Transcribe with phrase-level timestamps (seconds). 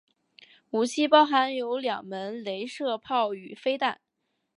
[0.71, 4.01] 武器包含有两门雷射炮与飞弹。